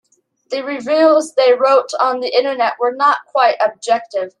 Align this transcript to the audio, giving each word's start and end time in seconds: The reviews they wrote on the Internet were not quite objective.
The 0.49 0.63
reviews 0.63 1.33
they 1.33 1.53
wrote 1.53 1.91
on 1.99 2.21
the 2.21 2.35
Internet 2.35 2.73
were 2.79 2.95
not 2.95 3.19
quite 3.27 3.57
objective. 3.63 4.29